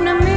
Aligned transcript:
gonna 0.00 0.27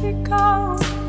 she 0.00 0.12
goes. 0.12 1.07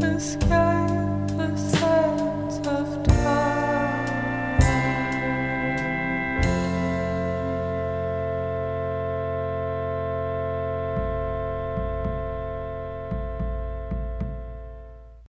the 0.00 0.20
sky. 0.20 0.67